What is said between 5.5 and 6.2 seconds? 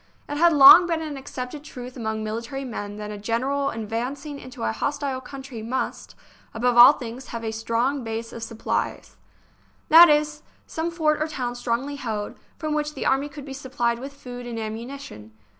must,